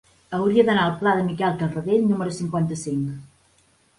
[0.35, 3.63] Hauria d'anar al pla de Miquel Tarradell número cinquanta-cinc.